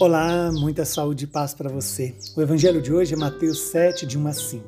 Olá, 0.00 0.50
muita 0.50 0.84
saúde 0.84 1.22
e 1.22 1.26
paz 1.28 1.54
para 1.54 1.70
você. 1.70 2.16
O 2.36 2.42
evangelho 2.42 2.82
de 2.82 2.92
hoje 2.92 3.14
é 3.14 3.16
Mateus 3.16 3.60
7, 3.70 4.04
de 4.04 4.18
1 4.18 4.26
a 4.26 4.32
5. 4.32 4.64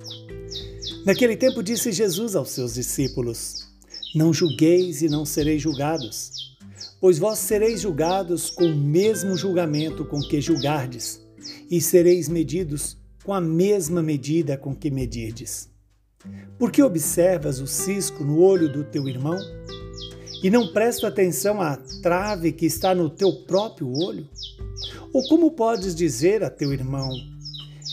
Naquele 1.04 1.36
tempo 1.36 1.64
disse 1.64 1.90
Jesus 1.90 2.36
aos 2.36 2.50
seus 2.50 2.74
discípulos: 2.74 3.66
Não 4.14 4.32
julgueis 4.32 5.02
e 5.02 5.08
não 5.08 5.26
sereis 5.26 5.60
julgados, 5.60 6.56
pois 7.00 7.18
vós 7.18 7.40
sereis 7.40 7.80
julgados 7.80 8.50
com 8.50 8.66
o 8.66 8.76
mesmo 8.76 9.36
julgamento 9.36 10.04
com 10.04 10.20
que 10.20 10.40
julgardes, 10.40 11.20
e 11.68 11.80
sereis 11.80 12.28
medidos 12.28 12.96
com 13.24 13.34
a 13.34 13.40
mesma 13.40 14.00
medida 14.00 14.56
com 14.56 14.76
que 14.76 14.92
medirdes. 14.92 15.68
Por 16.56 16.70
que 16.70 16.80
observas 16.84 17.58
o 17.58 17.66
cisco 17.66 18.22
no 18.22 18.38
olho 18.38 18.72
do 18.72 18.84
teu 18.84 19.08
irmão? 19.08 19.36
E 20.46 20.50
não 20.50 20.68
presta 20.68 21.08
atenção 21.08 21.60
à 21.60 21.76
trave 21.76 22.52
que 22.52 22.66
está 22.66 22.94
no 22.94 23.10
teu 23.10 23.32
próprio 23.32 23.92
olho? 23.92 24.28
Ou 25.12 25.26
como 25.26 25.50
podes 25.50 25.92
dizer 25.92 26.44
a 26.44 26.48
teu 26.48 26.72
irmão: 26.72 27.10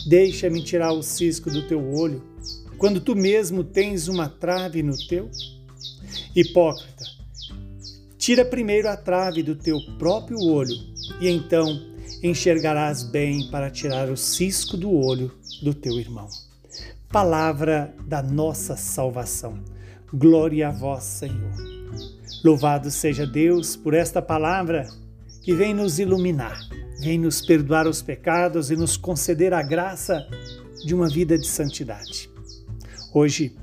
Deixa-me 0.06 0.62
tirar 0.62 0.92
o 0.92 1.02
cisco 1.02 1.50
do 1.50 1.66
teu 1.66 1.84
olho, 1.92 2.22
quando 2.78 3.00
tu 3.00 3.16
mesmo 3.16 3.64
tens 3.64 4.06
uma 4.06 4.28
trave 4.28 4.84
no 4.84 4.96
teu? 5.08 5.28
Hipócrita, 6.36 7.04
tira 8.16 8.44
primeiro 8.44 8.88
a 8.88 8.96
trave 8.96 9.42
do 9.42 9.56
teu 9.56 9.80
próprio 9.98 10.38
olho, 10.38 10.76
e 11.20 11.28
então 11.28 11.66
enxergarás 12.22 13.02
bem 13.02 13.50
para 13.50 13.68
tirar 13.68 14.08
o 14.08 14.16
cisco 14.16 14.76
do 14.76 14.92
olho 14.92 15.32
do 15.60 15.74
teu 15.74 15.98
irmão. 15.98 16.28
Palavra 17.10 17.92
da 18.06 18.22
nossa 18.22 18.76
salvação. 18.76 19.58
Glória 20.12 20.68
a 20.68 20.70
vós, 20.70 21.02
Senhor. 21.02 21.73
Louvado 22.42 22.90
seja 22.90 23.26
Deus 23.26 23.76
por 23.76 23.94
esta 23.94 24.20
palavra 24.22 24.86
que 25.42 25.54
vem 25.54 25.74
nos 25.74 25.98
iluminar 25.98 26.58
Vem 27.04 27.18
nos 27.18 27.42
perdoar 27.42 27.86
os 27.86 28.00
pecados 28.00 28.70
e 28.70 28.76
nos 28.76 28.96
conceder 28.96 29.52
a 29.52 29.62
graça 29.62 30.26
de 30.86 30.94
uma 30.94 31.08
vida 31.08 31.36
de 31.36 31.46
santidade. 31.46 32.30
Hoje, 33.12 33.54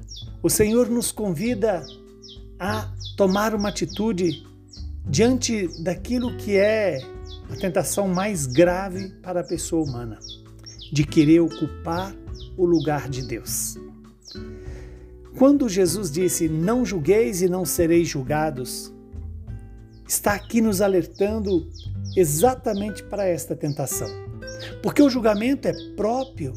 o 0.44 0.50
Senhor 0.50 0.90
nos 0.90 1.12
convida 1.12 1.84
a 2.60 2.88
tomar 3.18 3.56
uma 3.56 3.70
atitude 3.70 4.46
diante 5.08 5.68
daquilo 5.82 6.38
que 6.38 6.56
é 6.56 7.00
a 7.50 7.56
tentação 7.56 8.08
mais 8.08 8.46
grave 8.46 9.10
para 9.24 9.42
a 9.42 9.44
pessoa 9.44 9.84
humana, 9.84 10.20
de 10.92 11.04
querer 11.04 11.40
ocupar 11.40 12.16
o 12.56 12.66
lugar 12.66 13.10
de 13.10 13.24
Deus. 13.24 13.76
Quando 15.38 15.70
Jesus 15.70 16.12
disse: 16.12 16.48
Não 16.48 16.86
julgueis 16.86 17.42
e 17.42 17.50
não 17.50 17.66
sereis 17.66 18.08
julgados, 18.08 18.94
está 20.08 20.34
aqui 20.34 20.62
nos 20.62 20.82
alertando 20.82 21.70
exatamente 22.16 23.04
para 23.04 23.26
esta 23.26 23.56
tentação. 23.56 24.10
Porque 24.84 25.02
o 25.02 25.10
julgamento 25.10 25.68
é 25.68 25.74
próprio 25.96 26.54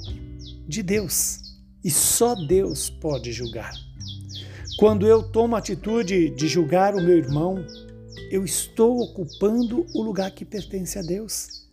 de 0.66 0.82
Deus 0.82 1.40
e 1.84 1.90
só 1.90 2.34
Deus 2.34 2.90
pode 2.90 3.32
julgar. 3.32 3.72
Quando 4.76 5.06
eu 5.06 5.22
tomo 5.22 5.54
a 5.54 5.60
atitude 5.60 6.30
de 6.30 6.48
julgar 6.48 6.94
o 6.94 7.02
meu 7.02 7.16
irmão, 7.16 7.64
eu 8.30 8.44
estou 8.44 8.98
ocupando 9.00 9.86
o 9.94 10.02
lugar 10.02 10.30
que 10.32 10.44
pertence 10.44 10.98
a 10.98 11.02
Deus. 11.02 11.68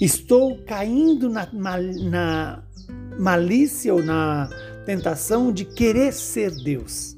Estou 0.00 0.58
caindo 0.64 1.28
na, 1.28 1.46
na 1.52 2.64
malícia 3.18 3.94
ou 3.94 4.02
na 4.02 4.48
tentação 4.84 5.52
de 5.52 5.64
querer 5.64 6.12
ser 6.12 6.50
Deus, 6.62 7.16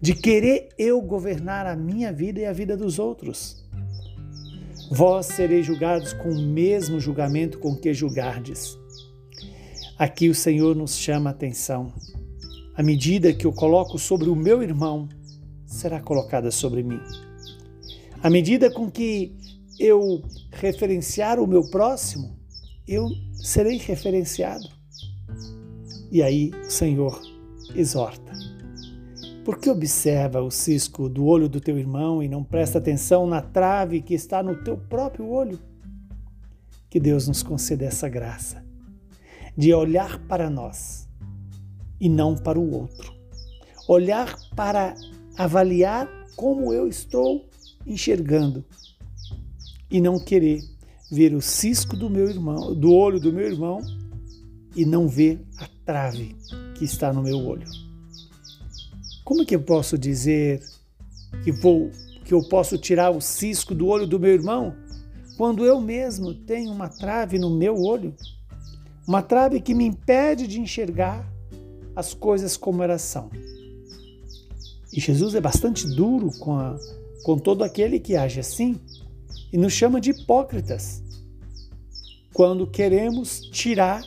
de 0.00 0.14
querer 0.14 0.68
eu 0.78 1.00
governar 1.00 1.66
a 1.66 1.76
minha 1.76 2.12
vida 2.12 2.40
e 2.40 2.46
a 2.46 2.52
vida 2.52 2.76
dos 2.76 2.98
outros. 2.98 3.64
Vós 4.90 5.26
sereis 5.26 5.66
julgados 5.66 6.12
com 6.12 6.30
o 6.30 6.42
mesmo 6.42 7.00
julgamento 7.00 7.58
com 7.58 7.76
que 7.76 7.92
julgardes. 7.92 8.78
Aqui 9.98 10.28
o 10.28 10.34
Senhor 10.34 10.76
nos 10.76 10.96
chama 10.96 11.30
a 11.30 11.32
atenção. 11.32 11.92
A 12.74 12.82
medida 12.82 13.32
que 13.32 13.46
eu 13.46 13.52
coloco 13.52 13.98
sobre 13.98 14.28
o 14.28 14.36
meu 14.36 14.62
irmão 14.62 15.08
será 15.64 16.00
colocada 16.00 16.50
sobre 16.50 16.82
mim. 16.82 17.00
A 18.22 18.30
medida 18.30 18.70
com 18.70 18.90
que 18.90 19.34
eu 19.78 20.22
referenciar 20.52 21.38
o 21.38 21.46
meu 21.46 21.68
próximo, 21.70 22.38
eu 22.86 23.08
serei 23.34 23.78
referenciado. 23.78 24.75
E 26.10 26.22
aí 26.22 26.50
o 26.66 26.70
Senhor 26.70 27.20
exorta. 27.74 28.32
Por 29.44 29.58
que 29.58 29.70
observa 29.70 30.42
o 30.42 30.50
cisco 30.50 31.08
do 31.08 31.24
olho 31.24 31.48
do 31.48 31.60
teu 31.60 31.78
irmão 31.78 32.22
e 32.22 32.28
não 32.28 32.42
presta 32.42 32.78
atenção 32.78 33.26
na 33.26 33.40
trave 33.40 34.02
que 34.02 34.14
está 34.14 34.42
no 34.42 34.56
teu 34.62 34.76
próprio 34.76 35.28
olho? 35.28 35.58
Que 36.90 36.98
Deus 36.98 37.28
nos 37.28 37.42
conceda 37.42 37.84
essa 37.84 38.08
graça 38.08 38.64
de 39.56 39.72
olhar 39.72 40.18
para 40.26 40.50
nós 40.50 41.08
e 42.00 42.08
não 42.08 42.36
para 42.36 42.58
o 42.58 42.74
outro. 42.74 43.14
Olhar 43.88 44.36
para 44.54 44.94
avaliar 45.38 46.08
como 46.36 46.72
eu 46.72 46.88
estou 46.88 47.48
enxergando 47.86 48.64
e 49.90 50.00
não 50.00 50.18
querer 50.18 50.60
ver 51.10 51.34
o 51.34 51.40
cisco 51.40 51.96
do 51.96 52.10
meu 52.10 52.28
irmão, 52.28 52.74
do 52.74 52.92
olho 52.92 53.20
do 53.20 53.32
meu 53.32 53.46
irmão 53.46 53.78
e 54.74 54.84
não 54.84 55.08
ver 55.08 55.40
a 55.56 55.68
trave 55.86 56.36
que 56.74 56.84
está 56.84 57.12
no 57.12 57.22
meu 57.22 57.38
olho. 57.38 57.66
Como 59.24 59.46
que 59.46 59.54
eu 59.54 59.62
posso 59.62 59.96
dizer 59.96 60.62
que 61.42 61.52
vou 61.52 61.90
que 62.24 62.34
eu 62.34 62.42
posso 62.48 62.76
tirar 62.76 63.10
o 63.10 63.20
cisco 63.20 63.72
do 63.72 63.86
olho 63.86 64.04
do 64.04 64.18
meu 64.18 64.32
irmão 64.32 64.74
quando 65.36 65.64
eu 65.64 65.80
mesmo 65.80 66.34
tenho 66.34 66.72
uma 66.72 66.88
trave 66.88 67.38
no 67.38 67.48
meu 67.48 67.80
olho? 67.80 68.12
Uma 69.06 69.22
trave 69.22 69.60
que 69.60 69.74
me 69.74 69.84
impede 69.84 70.48
de 70.48 70.60
enxergar 70.60 71.32
as 71.94 72.12
coisas 72.12 72.56
como 72.56 72.82
elas 72.82 73.02
são. 73.02 73.30
E 74.92 75.00
Jesus 75.00 75.36
é 75.36 75.40
bastante 75.40 75.86
duro 75.94 76.30
com, 76.38 76.58
a, 76.58 76.76
com 77.22 77.38
todo 77.38 77.62
aquele 77.62 78.00
que 78.00 78.16
age 78.16 78.40
assim 78.40 78.80
e 79.52 79.56
nos 79.56 79.72
chama 79.72 80.00
de 80.00 80.10
hipócritas 80.10 81.02
quando 82.32 82.66
queremos 82.66 83.40
tirar 83.40 84.04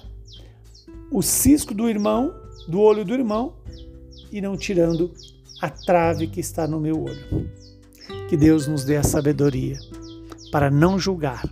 o 1.12 1.22
cisco 1.22 1.74
do 1.74 1.90
irmão, 1.90 2.34
do 2.68 2.80
olho 2.80 3.04
do 3.04 3.14
irmão, 3.14 3.56
e 4.32 4.42
não 4.42 4.56
tirando 4.56 5.14
a 5.62 5.70
trave 5.70 6.28
que 6.28 6.40
está 6.40 6.68
no 6.68 6.80
meu 6.80 7.04
olho. 7.04 7.50
Que 8.28 8.38
Deus 8.38 8.68
nos 8.68 8.84
dê 8.84 8.98
a 8.98 9.04
sabedoria 9.04 9.78
para 10.52 10.70
não 10.70 11.00
julgar, 11.00 11.48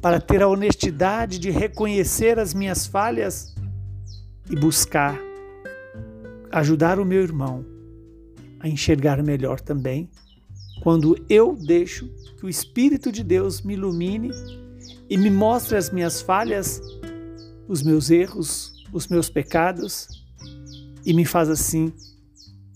para 0.00 0.20
ter 0.20 0.42
a 0.42 0.48
honestidade 0.48 1.38
de 1.38 1.50
reconhecer 1.50 2.38
as 2.38 2.54
minhas 2.54 2.86
falhas 2.86 3.54
e 4.50 4.56
buscar 4.56 5.18
ajudar 6.52 7.00
o 7.00 7.04
meu 7.04 7.22
irmão 7.22 7.64
a 8.60 8.68
enxergar 8.68 9.20
melhor 9.22 9.58
também, 9.58 10.08
quando 10.82 11.16
eu 11.28 11.56
deixo 11.56 12.08
que 12.36 12.44
o 12.44 12.48
Espírito 12.48 13.10
de 13.10 13.24
Deus 13.24 13.62
me 13.62 13.74
ilumine 13.74 14.30
e 15.08 15.16
me 15.16 15.30
mostre 15.30 15.76
as 15.76 15.90
minhas 15.90 16.20
falhas, 16.20 16.80
os 17.66 17.82
meus 17.82 18.10
erros, 18.10 18.71
os 18.92 19.08
meus 19.08 19.30
pecados 19.30 20.06
e 21.04 21.14
me 21.14 21.24
faz 21.24 21.48
assim 21.48 21.92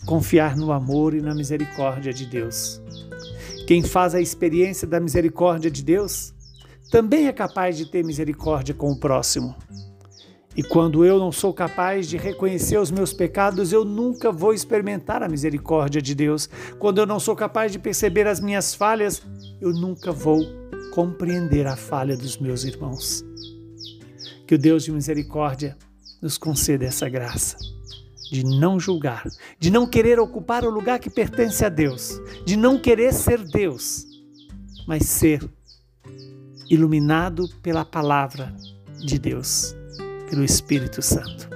confiar 0.06 0.56
no 0.56 0.72
amor 0.72 1.14
e 1.14 1.20
na 1.20 1.34
misericórdia 1.34 2.12
de 2.12 2.24
Deus. 2.26 2.80
Quem 3.66 3.82
faz 3.82 4.14
a 4.14 4.20
experiência 4.20 4.86
da 4.86 4.98
misericórdia 5.00 5.70
de 5.70 5.82
Deus 5.82 6.32
também 6.90 7.26
é 7.26 7.32
capaz 7.32 7.76
de 7.76 7.86
ter 7.86 8.04
misericórdia 8.04 8.74
com 8.74 8.92
o 8.92 8.98
próximo. 8.98 9.54
E 10.56 10.62
quando 10.62 11.04
eu 11.04 11.18
não 11.18 11.30
sou 11.30 11.52
capaz 11.52 12.08
de 12.08 12.16
reconhecer 12.16 12.78
os 12.78 12.90
meus 12.90 13.12
pecados, 13.12 13.72
eu 13.72 13.84
nunca 13.84 14.32
vou 14.32 14.54
experimentar 14.54 15.22
a 15.22 15.28
misericórdia 15.28 16.00
de 16.00 16.14
Deus. 16.14 16.48
Quando 16.78 16.98
eu 16.98 17.04
não 17.04 17.20
sou 17.20 17.36
capaz 17.36 17.72
de 17.72 17.78
perceber 17.78 18.26
as 18.26 18.40
minhas 18.40 18.74
falhas, 18.74 19.20
eu 19.60 19.70
nunca 19.70 20.12
vou 20.12 20.40
compreender 20.94 21.66
a 21.66 21.76
falha 21.76 22.16
dos 22.16 22.38
meus 22.38 22.64
irmãos. 22.64 23.22
Que 24.46 24.54
o 24.54 24.58
Deus 24.58 24.84
de 24.84 24.92
misericórdia 24.92 25.76
nos 26.20 26.38
conceda 26.38 26.84
essa 26.84 27.08
graça 27.08 27.56
de 28.30 28.44
não 28.44 28.78
julgar, 28.78 29.24
de 29.58 29.70
não 29.70 29.86
querer 29.86 30.18
ocupar 30.18 30.64
o 30.64 30.70
lugar 30.70 30.98
que 30.98 31.10
pertence 31.10 31.64
a 31.64 31.68
Deus, 31.68 32.20
de 32.44 32.56
não 32.56 32.78
querer 32.78 33.12
ser 33.12 33.38
Deus, 33.38 34.04
mas 34.86 35.04
ser 35.06 35.48
iluminado 36.68 37.48
pela 37.62 37.84
palavra 37.84 38.54
de 38.98 39.18
Deus, 39.18 39.74
pelo 40.28 40.44
Espírito 40.44 41.00
Santo. 41.00 41.48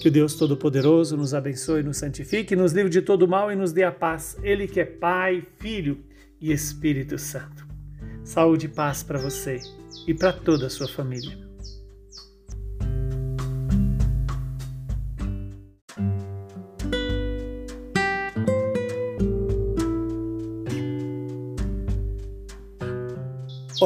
Que 0.00 0.08
o 0.08 0.12
Deus 0.12 0.34
Todo-Poderoso 0.34 1.16
nos 1.16 1.32
abençoe, 1.32 1.82
nos 1.82 1.96
santifique, 1.96 2.54
nos 2.54 2.72
livre 2.72 2.90
de 2.90 3.00
todo 3.00 3.26
mal 3.26 3.50
e 3.50 3.56
nos 3.56 3.72
dê 3.72 3.84
a 3.84 3.92
paz. 3.92 4.36
Ele 4.42 4.66
que 4.66 4.80
é 4.80 4.84
Pai, 4.84 5.46
Filho 5.58 6.04
e 6.40 6.52
Espírito 6.52 7.16
Santo. 7.16 7.66
Saúde 8.22 8.66
e 8.66 8.68
paz 8.68 9.02
para 9.02 9.18
você 9.18 9.60
e 10.06 10.12
para 10.12 10.32
toda 10.32 10.66
a 10.66 10.70
sua 10.70 10.88
família. 10.88 11.43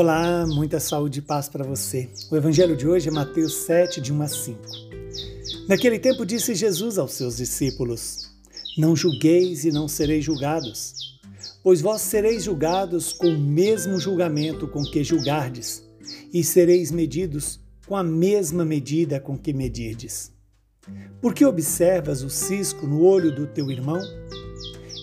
Olá, 0.00 0.47
muita 0.47 0.79
saúde 0.79 1.19
e 1.19 1.23
paz 1.23 1.49
para 1.49 1.65
você. 1.65 2.09
O 2.31 2.37
evangelho 2.37 2.77
de 2.77 2.87
hoje 2.87 3.09
é 3.09 3.11
Mateus 3.11 3.53
7, 3.65 4.00
de 4.00 4.12
1 4.12 4.23
a 4.23 4.29
5. 4.29 4.61
Naquele 5.69 5.99
tempo 5.99 6.25
disse 6.25 6.55
Jesus 6.55 6.99
aos 6.99 7.15
seus 7.15 7.39
discípulos: 7.39 8.31
Não 8.79 8.95
julgueis 8.95 9.65
e 9.65 9.73
não 9.73 9.89
sereis 9.89 10.25
julgados, 10.25 11.19
pois 11.65 11.81
vós 11.81 12.00
sereis 12.00 12.45
julgados 12.45 13.12
com 13.12 13.27
o 13.27 13.41
mesmo 13.41 13.99
julgamento 13.99 14.69
com 14.69 14.85
que 14.85 15.03
julgardes, 15.03 15.83
e 16.33 16.44
sereis 16.44 16.93
medidos 16.93 17.59
com 17.85 17.97
a 17.97 18.05
mesma 18.05 18.65
medida 18.65 19.19
com 19.19 19.37
que 19.37 19.53
medirdes. 19.53 20.31
Por 21.21 21.35
que 21.35 21.44
observas 21.44 22.23
o 22.23 22.31
cisco 22.31 22.87
no 22.87 23.03
olho 23.03 23.35
do 23.35 23.49
teu 23.49 23.69
irmão? 23.69 24.01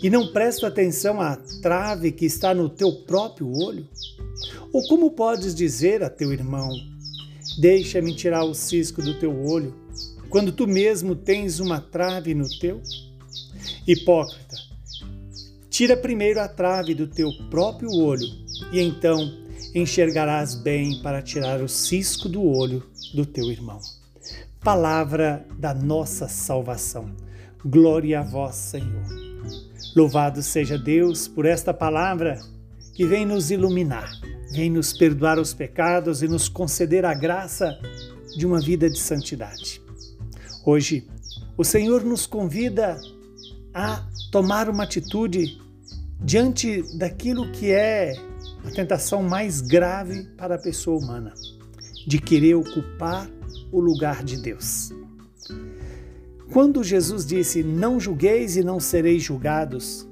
E 0.05 0.09
não 0.11 0.27
presta 0.27 0.67
atenção 0.67 1.19
à 1.19 1.35
trave 1.63 2.11
que 2.11 2.27
está 2.27 2.53
no 2.53 2.69
teu 2.69 2.91
próprio 2.91 3.51
olho? 3.51 3.89
Ou 4.71 4.87
como 4.87 5.09
podes 5.09 5.55
dizer 5.55 6.03
a 6.03 6.11
teu 6.11 6.31
irmão: 6.31 6.69
Deixa-me 7.57 8.15
tirar 8.15 8.43
o 8.43 8.53
cisco 8.53 9.01
do 9.01 9.17
teu 9.17 9.35
olho, 9.43 9.73
quando 10.29 10.51
tu 10.51 10.67
mesmo 10.67 11.15
tens 11.15 11.59
uma 11.59 11.81
trave 11.81 12.35
no 12.35 12.47
teu? 12.47 12.83
Hipócrita, 13.87 14.55
tira 15.71 15.97
primeiro 15.97 16.39
a 16.39 16.47
trave 16.47 16.93
do 16.93 17.07
teu 17.07 17.31
próprio 17.49 17.89
olho, 17.91 18.27
e 18.71 18.79
então 18.79 19.17
enxergarás 19.73 20.53
bem 20.53 21.01
para 21.01 21.19
tirar 21.19 21.63
o 21.63 21.67
cisco 21.67 22.29
do 22.29 22.43
olho 22.43 22.83
do 23.11 23.25
teu 23.25 23.49
irmão. 23.49 23.79
Palavra 24.63 25.43
da 25.57 25.73
nossa 25.73 26.27
salvação. 26.27 27.09
Glória 27.65 28.19
a 28.19 28.23
vós, 28.23 28.53
Senhor. 28.53 29.25
Louvado 29.95 30.42
seja 30.44 30.77
Deus 30.77 31.27
por 31.27 31.45
esta 31.45 31.74
palavra 31.74 32.38
que 32.94 33.06
vem 33.06 33.25
nos 33.25 33.50
iluminar 33.50 34.09
Vem 34.56 34.69
nos 34.69 34.94
perdoar 34.94 35.38
os 35.38 35.53
pecados 35.53 36.24
e 36.24 36.30
nos 36.30 36.47
conceder 36.47 37.03
a 37.03 37.13
graça 37.13 37.77
de 38.38 38.45
uma 38.45 38.62
vida 38.62 38.89
de 38.89 38.97
santidade. 38.97 39.81
Hoje, 40.65 41.06
o 41.57 41.63
Senhor 41.65 42.06
nos 42.06 42.25
convida 42.25 42.97
a 43.74 44.01
tomar 44.31 44.69
uma 44.69 44.83
atitude 44.83 45.59
diante 46.21 46.83
daquilo 46.98 47.51
que 47.51 47.69
é 47.69 48.13
a 48.65 48.71
tentação 48.71 49.24
mais 49.24 49.59
grave 49.59 50.24
para 50.38 50.56
a 50.56 50.59
pessoa 50.59 51.03
humana, 51.03 51.33
de 52.07 52.18
querer 52.18 52.56
ocupar 52.56 53.30
o 53.74 53.81
lugar 53.81 54.24
de 54.24 54.41
Deus. 54.41 54.89
Quando 56.51 56.83
Jesus 56.83 57.25
disse: 57.25 57.63
Não 57.63 58.00
julgueis 58.00 58.56
e 58.56 58.63
não 58.63 58.80
sereis 58.80 59.24
julgados, 59.24 60.07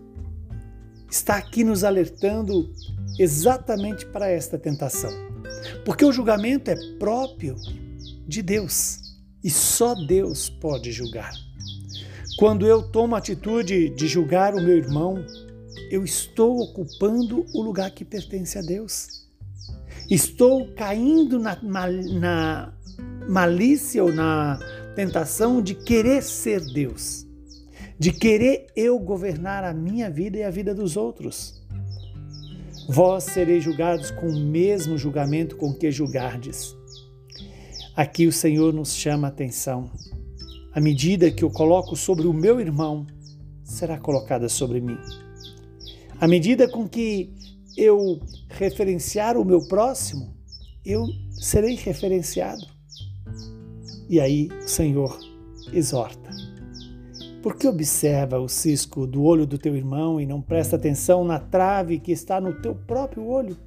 está 1.09 1.37
aqui 1.37 1.63
nos 1.63 1.83
alertando 1.83 2.71
exatamente 3.19 4.05
para 4.05 4.27
esta 4.27 4.57
tentação. 4.57 5.11
Porque 5.85 6.03
o 6.03 6.11
julgamento 6.11 6.71
é 6.71 6.75
próprio 6.97 7.55
de 8.27 8.41
Deus 8.41 8.99
e 9.43 9.49
só 9.49 9.93
Deus 9.93 10.49
pode 10.49 10.91
julgar. 10.91 11.33
Quando 12.37 12.65
eu 12.65 12.81
tomo 12.81 13.15
a 13.15 13.19
atitude 13.19 13.89
de 13.89 14.07
julgar 14.07 14.55
o 14.55 14.61
meu 14.61 14.75
irmão, 14.77 15.23
eu 15.91 16.03
estou 16.03 16.59
ocupando 16.59 17.45
o 17.53 17.61
lugar 17.61 17.91
que 17.91 18.03
pertence 18.03 18.57
a 18.57 18.61
Deus. 18.61 19.27
Estou 20.09 20.73
caindo 20.73 21.37
na, 21.39 21.61
na 21.61 22.73
malícia 23.29 24.03
ou 24.03 24.11
na 24.11 24.59
tentação 24.95 25.61
de 25.61 25.75
querer 25.75 26.21
ser 26.21 26.61
Deus, 26.73 27.25
de 27.97 28.11
querer 28.11 28.67
eu 28.75 28.97
governar 28.99 29.63
a 29.63 29.73
minha 29.73 30.09
vida 30.09 30.37
e 30.37 30.43
a 30.43 30.49
vida 30.49 30.73
dos 30.73 30.95
outros. 30.95 31.61
Vós 32.87 33.23
sereis 33.23 33.63
julgados 33.63 34.11
com 34.11 34.27
o 34.27 34.39
mesmo 34.39 34.97
julgamento 34.97 35.55
com 35.55 35.73
que 35.73 35.89
julgardes. 35.91 36.75
Aqui 37.95 38.27
o 38.27 38.31
Senhor 38.31 38.73
nos 38.73 38.93
chama 38.93 39.27
a 39.27 39.29
atenção. 39.29 39.89
A 40.73 40.81
medida 40.81 41.31
que 41.31 41.43
eu 41.43 41.49
coloco 41.49 41.95
sobre 41.95 42.27
o 42.27 42.33
meu 42.33 42.59
irmão 42.59 43.05
será 43.63 43.97
colocada 43.97 44.49
sobre 44.49 44.81
mim. 44.81 44.97
A 46.19 46.27
medida 46.27 46.67
com 46.67 46.87
que 46.87 47.31
eu 47.77 48.19
referenciar 48.49 49.37
o 49.37 49.45
meu 49.45 49.67
próximo, 49.67 50.35
eu 50.85 51.05
serei 51.31 51.75
referenciado. 51.75 52.72
E 54.09 54.19
aí 54.19 54.49
o 54.63 54.67
Senhor 54.67 55.17
exorta. 55.71 56.29
Por 57.41 57.55
que 57.55 57.67
observa 57.67 58.39
o 58.39 58.47
cisco 58.47 59.05
do 59.05 59.23
olho 59.23 59.45
do 59.45 59.57
teu 59.57 59.75
irmão 59.75 60.19
e 60.19 60.25
não 60.25 60.41
presta 60.41 60.75
atenção 60.75 61.25
na 61.25 61.39
trave 61.39 61.99
que 61.99 62.11
está 62.11 62.39
no 62.39 62.53
teu 62.61 62.73
próprio 62.73 63.25
olho? 63.25 63.57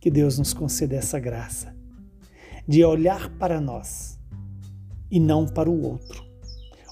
Que 0.00 0.10
Deus 0.10 0.38
nos 0.38 0.54
conceda 0.54 0.96
essa 0.96 1.18
graça 1.18 1.76
de 2.66 2.84
olhar 2.84 3.30
para 3.38 3.60
nós 3.60 4.18
e 5.10 5.20
não 5.20 5.46
para 5.46 5.70
o 5.70 5.82
outro. 5.82 6.24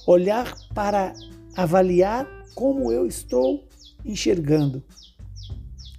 Olhar 0.06 0.54
para 0.74 1.14
avaliar 1.56 2.28
como 2.54 2.92
eu 2.92 3.06
estou 3.06 3.66
enxergando 4.04 4.82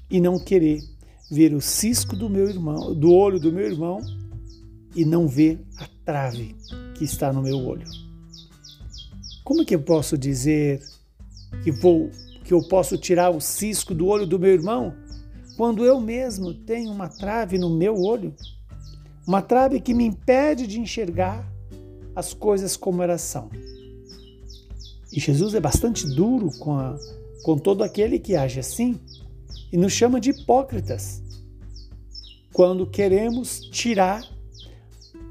e 0.09 0.21
não 0.21 0.39
querer 0.39 0.81
ver 1.29 1.53
o 1.53 1.61
cisco 1.61 2.15
do 2.15 2.29
meu 2.29 2.47
irmão, 2.47 2.93
do 2.93 3.11
olho 3.11 3.39
do 3.39 3.51
meu 3.51 3.65
irmão 3.65 3.99
e 4.95 5.03
não 5.03 5.27
ver 5.27 5.59
a 5.77 5.87
trave 6.05 6.55
que 6.93 7.03
está 7.03 7.33
no 7.33 7.41
meu 7.41 7.57
olho. 7.57 7.87
Como 9.43 9.65
que 9.65 9.75
eu 9.75 9.81
posso 9.81 10.17
dizer 10.17 10.81
que 11.63 11.71
vou 11.71 12.09
que 12.43 12.53
eu 12.53 12.61
posso 12.67 12.95
tirar 12.95 13.31
o 13.31 13.41
cisco 13.41 13.95
do 13.95 14.05
olho 14.05 14.27
do 14.27 14.37
meu 14.37 14.53
irmão 14.53 14.93
quando 15.57 15.83
eu 15.83 15.99
mesmo 15.99 16.53
tenho 16.53 16.91
uma 16.91 17.07
trave 17.07 17.57
no 17.57 17.69
meu 17.69 17.99
olho? 17.99 18.35
Uma 19.25 19.41
trave 19.41 19.81
que 19.81 19.93
me 19.93 20.05
impede 20.05 20.67
de 20.67 20.79
enxergar 20.79 21.51
as 22.15 22.33
coisas 22.33 22.77
como 22.77 23.01
elas 23.01 23.21
são. 23.21 23.49
E 25.11 25.19
Jesus 25.19 25.55
é 25.55 25.59
bastante 25.59 26.05
duro 26.07 26.51
com, 26.59 26.77
a, 26.77 26.95
com 27.43 27.57
todo 27.57 27.83
aquele 27.83 28.19
que 28.19 28.35
age 28.35 28.59
assim 28.59 28.99
e 29.71 29.77
nos 29.77 29.93
chama 29.93 30.19
de 30.19 30.29
hipócritas 30.29 31.23
quando 32.53 32.85
queremos 32.85 33.59
tirar 33.59 34.23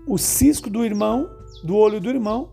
o 0.06 0.18
cisco 0.18 0.68
do 0.68 0.84
irmão, 0.84 1.28
do 1.62 1.76
olho 1.76 2.00
do 2.00 2.10
irmão, 2.10 2.50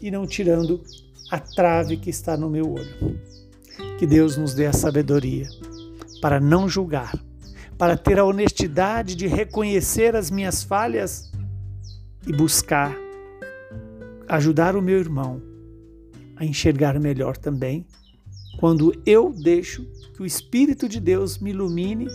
e 0.00 0.10
não 0.10 0.26
tirando 0.26 0.82
a 1.30 1.38
trave 1.38 1.96
que 1.96 2.10
está 2.10 2.36
no 2.36 2.48
meu 2.48 2.72
olho. 2.72 3.18
Que 3.98 4.06
Deus 4.06 4.36
nos 4.36 4.54
dê 4.54 4.66
a 4.66 4.72
sabedoria 4.72 5.48
para 6.20 6.40
não 6.40 6.68
julgar, 6.68 7.16
para 7.76 7.96
ter 7.96 8.18
a 8.18 8.24
honestidade 8.24 9.14
de 9.14 9.26
reconhecer 9.26 10.16
as 10.16 10.30
minhas 10.30 10.62
falhas 10.62 11.30
e 12.26 12.32
buscar 12.32 12.96
ajudar 14.28 14.76
o 14.76 14.82
meu 14.82 14.98
irmão 14.98 15.40
a 16.36 16.44
enxergar 16.44 16.98
melhor 17.00 17.36
também, 17.36 17.86
quando 18.58 18.92
eu 19.06 19.32
deixo 19.32 19.84
que 20.14 20.22
o 20.22 20.26
Espírito 20.26 20.88
de 20.88 21.00
Deus 21.00 21.38
me 21.38 21.50
ilumine 21.50 22.06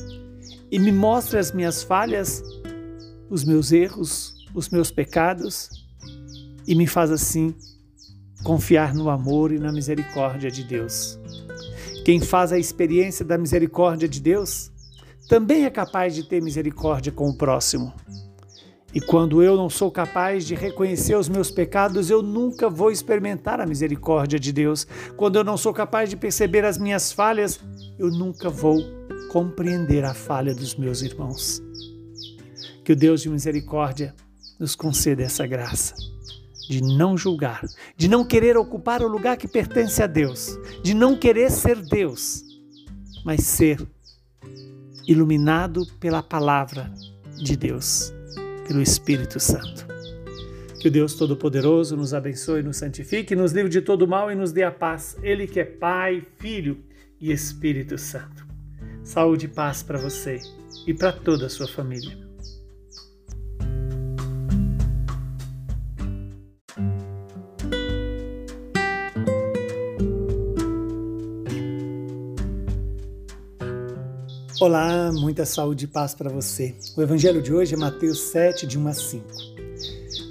e 0.72 0.77
me 0.77 0.91
mostre 0.91 1.38
as 1.38 1.51
minhas 1.51 1.84
falhas, 1.84 2.43
os 3.29 3.43
meus 3.43 3.72
erros, 3.72 4.42
os 4.53 4.69
meus 4.69 4.91
pecados 4.91 5.69
e 6.67 6.75
me 6.75 6.88
faz 6.88 7.12
assim 7.12 7.53
confiar 8.43 8.93
no 8.93 9.10
amor 9.10 9.51
e 9.51 9.60
na 9.60 9.72
misericórdia 9.72 10.51
de 10.51 10.63
Deus. 10.63 11.19
Quem 12.03 12.19
faz 12.19 12.51
a 12.51 12.60
experiência 12.60 13.24
da 13.24 13.38
misericórdia 13.38 14.07
de 14.07 14.19
Deus 14.19 14.72
também 15.29 15.65
é 15.65 15.69
capaz 15.69 16.13
de 16.13 16.24
ter 16.24 16.41
misericórdia 16.41 17.12
com 17.12 17.29
o 17.29 17.38
próximo. 17.38 17.93
E 18.93 19.01
quando 19.01 19.41
eu 19.41 19.55
não 19.57 19.69
sou 19.69 19.89
capaz 19.89 20.45
de 20.45 20.53
reconhecer 20.53 21.15
os 21.15 21.27
meus 21.27 21.50
pecados, 21.50 22.12
eu 22.12 22.22
nunca 22.22 22.69
vou 22.69 22.91
experimentar 22.91 23.60
a 23.60 23.65
misericórdia 23.65 24.39
de 24.39 24.51
Deus. 24.51 24.86
Quando 25.17 25.38
eu 25.38 25.43
não 25.43 25.57
sou 25.57 25.74
capaz 25.74 26.10
de 26.12 26.15
perceber 26.15 26.63
as 26.63 26.77
minhas 26.77 27.12
falhas, 27.12 27.60
eu 27.98 28.12
nunca 28.12 28.50
vou 28.50 28.77
compreender 29.31 30.05
a 30.05 30.13
falha 30.13 30.53
dos 30.53 30.75
meus 30.75 31.01
irmãos. 31.01 31.60
Que 32.83 32.91
o 32.91 32.95
Deus 32.95 33.22
de 33.22 33.29
misericórdia 33.29 34.13
nos 34.60 34.75
conceda 34.75 35.24
essa 35.24 35.45
graça 35.45 35.95
de 36.67 36.81
não 36.81 37.17
julgar, 37.17 37.62
de 37.95 38.07
não 38.07 38.25
querer 38.25 38.57
ocupar 38.57 39.01
o 39.01 39.07
lugar 39.07 39.38
que 39.38 39.48
pertence 39.48 40.01
a 40.01 40.07
Deus, 40.07 40.57
de 40.81 40.93
não 40.93 41.17
querer 41.17 41.51
ser 41.51 41.75
Deus, 41.81 42.43
mas 43.25 43.43
ser 43.43 43.86
iluminado 45.07 45.86
pela 46.00 46.24
palavra 46.24 46.91
de 47.36 47.55
Deus, 47.57 48.13
pelo 48.67 48.81
Espírito 48.81 49.39
Santo. 49.39 49.86
Que 50.79 50.88
o 50.89 50.91
Deus 50.91 51.15
Todo-Poderoso 51.15 51.95
nos 51.95 52.13
abençoe, 52.13 52.62
nos 52.62 52.77
santifique, 52.77 53.36
nos 53.36 53.53
livre 53.53 53.69
de 53.69 53.81
todo 53.81 54.07
mal 54.07 54.31
e 54.31 54.36
nos 54.36 54.51
dê 54.51 54.63
a 54.63 54.72
paz. 54.72 55.17
Ele 55.22 55.48
que 55.48 55.60
é 55.60 55.65
Pai, 55.65 56.25
Filho 56.38 56.83
e 57.22 57.31
Espírito 57.31 57.98
Santo. 57.98 58.45
Saúde 59.01 59.45
e 59.45 59.50
paz 59.50 59.81
para 59.81 59.98
você 59.98 60.39
e 60.86 60.93
para 60.93 61.13
toda 61.13 61.45
a 61.45 61.50
sua 61.50 61.67
família. 61.67 62.32
Olá, 74.65 75.12
muita 75.12 75.46
saúde 75.46 75.84
e 75.84 75.88
paz 75.89 76.15
para 76.15 76.29
você. 76.29 76.74
O 76.96 77.01
evangelho 77.01 77.41
de 77.41 77.53
hoje 77.53 77.74
é 77.74 77.77
Mateus 77.77 78.32
7, 78.32 78.65
de 78.65 78.79
1 78.79 78.88
a 78.88 78.93
5. 78.93 79.27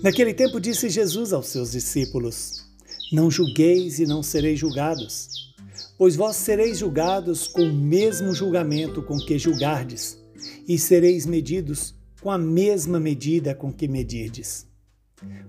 Naquele 0.03 0.33
tempo 0.33 0.59
disse 0.59 0.89
Jesus 0.89 1.35
aos 1.35 1.49
seus 1.49 1.73
discípulos: 1.73 2.65
Não 3.13 3.31
julgueis 3.31 3.99
e 3.99 4.07
não 4.07 4.23
sereis 4.23 4.59
julgados, 4.59 5.53
pois 5.99 6.17
vós 6.17 6.37
sereis 6.37 6.79
julgados 6.79 7.47
com 7.47 7.61
o 7.61 7.75
mesmo 7.75 8.33
julgamento 8.33 9.03
com 9.03 9.19
que 9.19 9.39
julgardes, 9.39 10.19
e 10.67 10.79
sereis 10.79 11.27
medidos 11.27 11.95
com 12.23 12.31
a 12.31 12.39
mesma 12.39 12.99
medida 12.99 13.55
com 13.55 13.71
que 13.71 13.87
medirdes. 13.87 14.67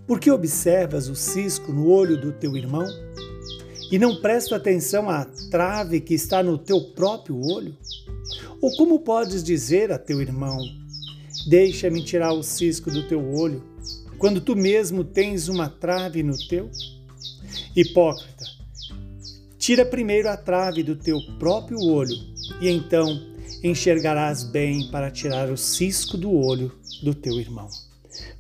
Por 0.06 0.20
que 0.20 0.30
observas 0.30 1.08
o 1.08 1.16
cisco 1.16 1.72
no 1.72 1.88
olho 1.88 2.20
do 2.20 2.34
teu 2.34 2.58
irmão? 2.58 2.86
E 3.94 4.00
não 4.00 4.16
presta 4.16 4.56
atenção 4.56 5.08
à 5.08 5.24
trave 5.52 6.02
que 6.02 6.16
está 6.16 6.42
no 6.42 6.58
teu 6.58 6.82
próprio 6.82 7.40
olho? 7.40 7.78
Ou 8.60 8.76
como 8.76 9.02
podes 9.02 9.44
dizer 9.44 9.92
a 9.92 10.00
teu 10.00 10.20
irmão: 10.20 10.58
Deixa-me 11.46 12.04
tirar 12.04 12.34
o 12.34 12.42
cisco 12.42 12.90
do 12.90 13.08
teu 13.08 13.24
olho, 13.36 13.64
quando 14.18 14.42
tu 14.42 14.56
mesmo 14.56 15.04
tens 15.04 15.48
uma 15.48 15.70
trave 15.70 16.24
no 16.24 16.36
teu? 16.36 16.72
Hipócrita, 17.76 18.46
tira 19.60 19.86
primeiro 19.86 20.28
a 20.28 20.38
trave 20.38 20.82
do 20.82 20.96
teu 20.96 21.20
próprio 21.38 21.80
olho, 21.80 22.18
e 22.60 22.70
então 22.70 23.22
enxergarás 23.64 24.44
bem 24.44 24.90
para 24.90 25.12
tirar 25.12 25.52
o 25.52 25.56
cisco 25.56 26.18
do 26.18 26.32
olho 26.32 26.72
do 27.04 27.14
teu 27.14 27.40
irmão. 27.40 27.68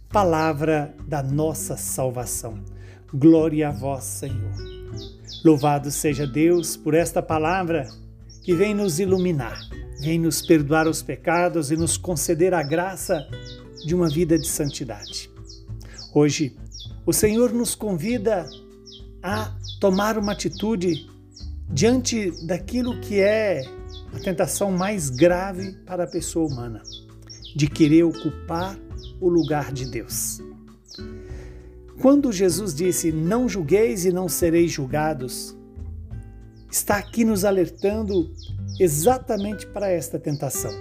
Palavra 0.10 0.96
da 1.08 1.22
nossa 1.22 1.78
salvação. 1.78 2.58
Glória 3.14 3.68
a 3.70 3.72
vós, 3.72 4.04
Senhor. 4.04 4.73
Louvado 5.44 5.92
seja 5.92 6.26
Deus 6.26 6.78
por 6.78 6.94
esta 6.94 7.22
palavra 7.22 7.88
que 8.44 8.54
vem 8.54 8.74
nos 8.74 9.00
iluminar 9.00 9.60
vem 10.04 10.20
nos 10.20 10.42
perdoar 10.42 10.86
os 10.86 11.02
pecados 11.02 11.72
e 11.72 11.78
nos 11.78 11.96
conceder 11.96 12.54
a 12.54 12.62
graça 12.62 13.26
de 13.86 13.96
uma 13.96 14.10
vida 14.10 14.38
de 14.38 14.48
santidade. 14.48 15.30
Hoje, 16.14 16.56
o 17.06 17.14
Senhor 17.14 17.54
nos 17.54 17.74
convida 17.74 18.46
a 19.22 19.56
tomar 19.80 20.18
uma 20.18 20.34
atitude 20.34 21.10
diante 21.70 22.32
daquilo 22.46 23.00
que 23.00 23.22
é 23.22 23.64
a 24.14 24.20
tentação 24.20 24.72
mais 24.72 25.10
grave 25.10 25.72
para 25.86 26.04
a 26.04 26.08
pessoa 26.08 26.52
humana, 26.52 26.84
de 27.56 27.68
querer 27.68 28.04
ocupar 28.04 28.78
o 29.22 29.30
lugar 29.30 29.72
de 29.72 29.90
Deus. 29.90 30.40
Quando 32.02 32.32
Jesus 32.32 32.74
disse: 32.74 33.12
Não 33.12 33.48
julgueis 33.48 34.06
e 34.06 34.12
não 34.12 34.28
sereis 34.28 34.72
julgados, 34.72 35.56
está 36.70 36.98
aqui 36.98 37.24
nos 37.24 37.46
alertando 37.46 38.32
exatamente 38.80 39.68
para 39.68 39.90
esta 39.90 40.20
tentação. 40.20 40.72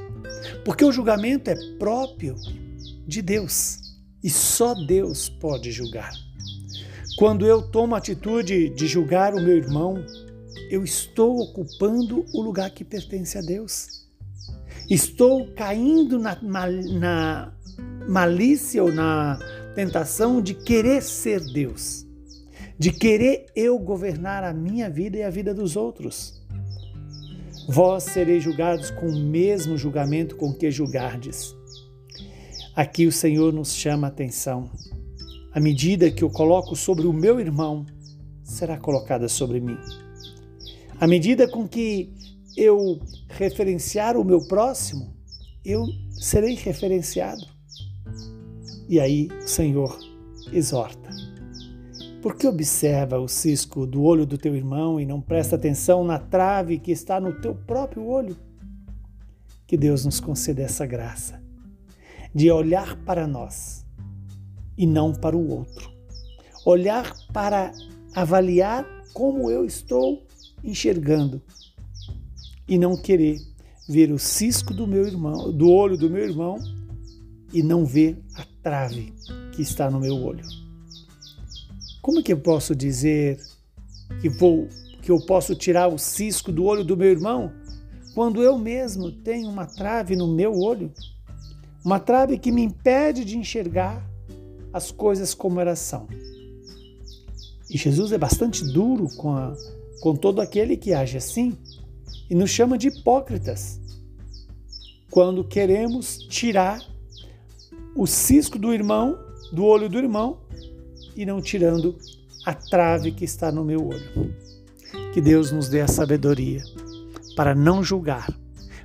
Porque 0.64 0.84
o 0.84 0.92
julgamento 0.92 1.50
é 1.50 1.56
próprio 1.78 2.34
de 3.06 3.20
Deus 3.20 3.78
e 4.22 4.30
só 4.30 4.74
Deus 4.74 5.28
pode 5.28 5.70
julgar. 5.70 6.12
Quando 7.16 7.46
eu 7.46 7.62
tomo 7.62 7.94
a 7.94 7.98
atitude 7.98 8.70
de 8.70 8.86
julgar 8.86 9.34
o 9.34 9.40
meu 9.40 9.56
irmão, 9.56 10.04
eu 10.70 10.82
estou 10.82 11.38
ocupando 11.40 12.24
o 12.32 12.40
lugar 12.40 12.70
que 12.70 12.84
pertence 12.84 13.36
a 13.36 13.42
Deus. 13.42 14.08
Estou 14.88 15.52
caindo 15.54 16.18
na, 16.18 16.40
na 16.40 17.52
malícia 18.08 18.82
ou 18.82 18.90
na 18.90 19.38
tentação 19.74 20.40
de 20.40 20.54
querer 20.54 21.02
ser 21.02 21.40
Deus, 21.52 22.06
de 22.78 22.92
querer 22.92 23.46
eu 23.56 23.78
governar 23.78 24.44
a 24.44 24.52
minha 24.52 24.88
vida 24.88 25.16
e 25.16 25.22
a 25.22 25.30
vida 25.30 25.54
dos 25.54 25.76
outros. 25.76 26.42
Vós 27.68 28.04
sereis 28.04 28.42
julgados 28.42 28.90
com 28.90 29.06
o 29.06 29.18
mesmo 29.18 29.76
julgamento 29.76 30.36
com 30.36 30.52
que 30.52 30.70
julgardes. 30.70 31.54
Aqui 32.74 33.06
o 33.06 33.12
Senhor 33.12 33.52
nos 33.52 33.74
chama 33.74 34.06
a 34.06 34.10
atenção. 34.10 34.70
A 35.52 35.60
medida 35.60 36.10
que 36.10 36.24
eu 36.24 36.30
coloco 36.30 36.74
sobre 36.74 37.06
o 37.06 37.12
meu 37.12 37.38
irmão 37.38 37.86
será 38.42 38.78
colocada 38.78 39.28
sobre 39.28 39.60
mim. 39.60 39.76
A 40.98 41.06
medida 41.06 41.48
com 41.48 41.68
que 41.68 42.12
eu 42.56 43.00
referenciar 43.28 44.16
o 44.16 44.24
meu 44.24 44.46
próximo, 44.46 45.14
eu 45.64 45.86
serei 46.10 46.54
referenciado. 46.54 47.51
E 48.88 49.00
aí 49.00 49.28
o 49.44 49.48
Senhor 49.48 49.98
exorta. 50.52 51.10
Por 52.20 52.36
que 52.36 52.46
observa 52.46 53.18
o 53.18 53.26
cisco 53.26 53.86
do 53.86 54.02
olho 54.02 54.24
do 54.24 54.38
teu 54.38 54.54
irmão 54.54 55.00
e 55.00 55.04
não 55.04 55.20
presta 55.20 55.56
atenção 55.56 56.04
na 56.04 56.18
trave 56.18 56.78
que 56.78 56.92
está 56.92 57.20
no 57.20 57.40
teu 57.40 57.54
próprio 57.54 58.06
olho? 58.06 58.36
Que 59.66 59.76
Deus 59.76 60.04
nos 60.04 60.20
conceda 60.20 60.62
essa 60.62 60.86
graça 60.86 61.42
de 62.34 62.50
olhar 62.50 62.96
para 63.04 63.26
nós 63.26 63.84
e 64.78 64.86
não 64.86 65.12
para 65.12 65.36
o 65.36 65.50
outro. 65.50 65.90
Olhar 66.64 67.12
para 67.32 67.72
avaliar 68.14 68.86
como 69.12 69.50
eu 69.50 69.64
estou 69.64 70.24
enxergando 70.62 71.42
e 72.68 72.78
não 72.78 72.96
querer 72.96 73.38
ver 73.88 74.12
o 74.12 74.18
cisco 74.18 74.72
do 74.72 74.86
meu 74.86 75.06
irmão, 75.06 75.52
do 75.52 75.68
olho 75.68 75.98
do 75.98 76.08
meu 76.08 76.22
irmão 76.22 76.56
e 77.52 77.62
não 77.62 77.84
ver 77.84 78.21
trave 78.62 79.12
que 79.52 79.62
está 79.62 79.90
no 79.90 80.00
meu 80.00 80.16
olho. 80.16 80.44
Como 82.00 82.22
que 82.22 82.32
eu 82.32 82.38
posso 82.38 82.74
dizer 82.74 83.40
que 84.20 84.28
vou 84.28 84.68
que 85.00 85.10
eu 85.10 85.20
posso 85.20 85.56
tirar 85.56 85.88
o 85.88 85.98
cisco 85.98 86.52
do 86.52 86.64
olho 86.64 86.84
do 86.84 86.96
meu 86.96 87.10
irmão 87.10 87.52
quando 88.14 88.40
eu 88.40 88.56
mesmo 88.56 89.10
tenho 89.10 89.48
uma 89.48 89.66
trave 89.66 90.14
no 90.14 90.28
meu 90.28 90.54
olho? 90.58 90.92
Uma 91.84 91.98
trave 91.98 92.38
que 92.38 92.52
me 92.52 92.62
impede 92.62 93.24
de 93.24 93.36
enxergar 93.36 94.08
as 94.72 94.90
coisas 94.90 95.34
como 95.34 95.60
elas 95.60 95.80
são. 95.80 96.06
E 97.68 97.76
Jesus 97.76 98.12
é 98.12 98.18
bastante 98.18 98.64
duro 98.64 99.08
com, 99.16 99.34
a, 99.34 99.56
com 100.00 100.14
todo 100.14 100.40
aquele 100.40 100.76
que 100.76 100.92
age 100.92 101.16
assim 101.16 101.56
e 102.30 102.34
nos 102.34 102.50
chama 102.50 102.78
de 102.78 102.88
hipócritas 102.88 103.80
quando 105.10 105.42
queremos 105.44 106.18
tirar 106.18 106.80
o 107.94 108.06
cisco 108.06 108.58
do 108.58 108.72
irmão, 108.72 109.18
do 109.52 109.64
olho 109.64 109.88
do 109.88 109.98
irmão, 109.98 110.38
e 111.16 111.26
não 111.26 111.40
tirando 111.40 111.96
a 112.44 112.54
trave 112.54 113.12
que 113.12 113.24
está 113.24 113.52
no 113.52 113.64
meu 113.64 113.86
olho. 113.86 114.34
Que 115.12 115.20
Deus 115.20 115.52
nos 115.52 115.68
dê 115.68 115.80
a 115.80 115.88
sabedoria 115.88 116.62
para 117.36 117.54
não 117.54 117.82
julgar, 117.82 118.32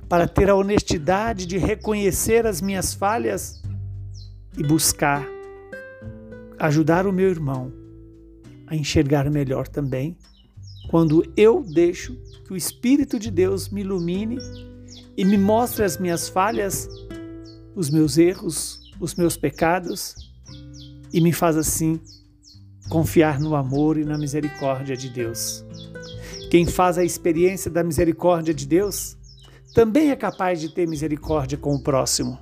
para 0.08 0.26
ter 0.26 0.48
a 0.48 0.54
honestidade 0.54 1.46
de 1.46 1.58
reconhecer 1.58 2.46
as 2.46 2.60
minhas 2.60 2.94
falhas 2.94 3.62
e 4.56 4.62
buscar 4.62 5.26
ajudar 6.58 7.06
o 7.06 7.12
meu 7.12 7.30
irmão 7.30 7.72
a 8.66 8.74
enxergar 8.74 9.30
melhor 9.30 9.68
também, 9.68 10.16
quando 10.90 11.24
eu 11.36 11.62
deixo 11.62 12.16
que 12.44 12.52
o 12.52 12.56
Espírito 12.56 13.18
de 13.18 13.30
Deus 13.30 13.68
me 13.68 13.82
ilumine 13.82 14.38
e 15.16 15.24
me 15.24 15.38
mostre 15.38 15.84
as 15.84 15.96
minhas 15.96 16.28
falhas, 16.28 16.88
os 17.74 17.90
meus 17.90 18.18
erros, 18.18 18.77
os 19.00 19.14
meus 19.14 19.36
pecados 19.36 20.14
e 21.12 21.20
me 21.20 21.32
faz 21.32 21.56
assim 21.56 22.00
confiar 22.88 23.38
no 23.38 23.54
amor 23.54 23.98
e 23.98 24.04
na 24.04 24.16
misericórdia 24.16 24.96
de 24.96 25.08
Deus. 25.08 25.64
Quem 26.50 26.66
faz 26.66 26.96
a 26.96 27.04
experiência 27.04 27.70
da 27.70 27.84
misericórdia 27.84 28.54
de 28.54 28.66
Deus 28.66 29.16
também 29.74 30.10
é 30.10 30.16
capaz 30.16 30.60
de 30.60 30.70
ter 30.70 30.88
misericórdia 30.88 31.58
com 31.58 31.74
o 31.74 31.82
próximo. 31.82 32.38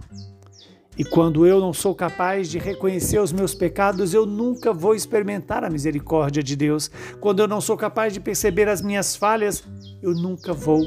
E 0.98 1.04
quando 1.04 1.46
eu 1.46 1.60
não 1.60 1.74
sou 1.74 1.94
capaz 1.94 2.48
de 2.48 2.58
reconhecer 2.58 3.18
os 3.18 3.32
meus 3.32 3.54
pecados, 3.54 4.14
eu 4.14 4.24
nunca 4.24 4.72
vou 4.72 4.94
experimentar 4.94 5.62
a 5.62 5.68
misericórdia 5.68 6.42
de 6.42 6.56
Deus. 6.56 6.90
Quando 7.20 7.40
eu 7.40 7.48
não 7.48 7.60
sou 7.60 7.76
capaz 7.76 8.14
de 8.14 8.20
perceber 8.20 8.66
as 8.66 8.80
minhas 8.80 9.14
falhas, 9.14 9.62
eu 10.00 10.14
nunca 10.14 10.54
vou 10.54 10.80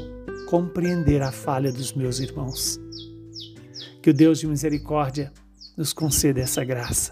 compreender 0.48 1.22
a 1.22 1.30
falha 1.30 1.70
dos 1.70 1.92
meus 1.92 2.18
irmãos. 2.18 2.80
Que 4.02 4.10
o 4.10 4.14
Deus 4.14 4.40
de 4.40 4.48
misericórdia 4.48 5.32
nos 5.80 5.94
conceda 5.94 6.42
essa 6.42 6.62
graça 6.62 7.10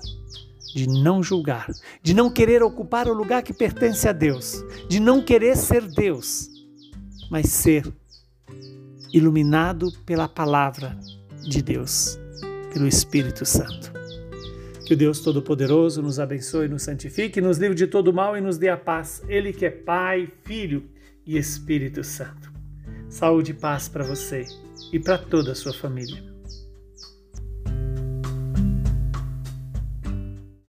de 0.74 0.86
não 0.86 1.22
julgar, 1.22 1.72
de 2.02 2.12
não 2.12 2.30
querer 2.30 2.62
ocupar 2.62 3.08
o 3.08 3.14
lugar 3.14 3.42
que 3.42 3.54
pertence 3.54 4.06
a 4.06 4.12
Deus, 4.12 4.62
de 4.86 5.00
não 5.00 5.22
querer 5.22 5.56
ser 5.56 5.80
Deus, 5.88 6.50
mas 7.30 7.48
ser 7.48 7.90
iluminado 9.10 9.90
pela 10.04 10.28
palavra 10.28 10.98
de 11.40 11.62
Deus, 11.62 12.18
pelo 12.70 12.86
Espírito 12.86 13.46
Santo. 13.46 13.90
Que 14.84 14.92
o 14.92 14.96
Deus 14.96 15.20
Todo-Poderoso 15.20 16.02
nos 16.02 16.20
abençoe, 16.20 16.68
nos 16.68 16.82
santifique, 16.82 17.40
nos 17.40 17.56
livre 17.56 17.74
de 17.74 17.86
todo 17.86 18.12
mal 18.12 18.36
e 18.36 18.40
nos 18.42 18.58
dê 18.58 18.68
a 18.68 18.76
paz. 18.76 19.22
Ele 19.28 19.50
que 19.50 19.64
é 19.64 19.70
Pai, 19.70 20.30
Filho 20.44 20.84
e 21.24 21.38
Espírito 21.38 22.04
Santo. 22.04 22.52
Saúde 23.08 23.52
e 23.52 23.54
paz 23.54 23.88
para 23.88 24.04
você 24.04 24.44
e 24.92 25.00
para 25.00 25.16
toda 25.16 25.52
a 25.52 25.54
sua 25.54 25.72
família. 25.72 26.37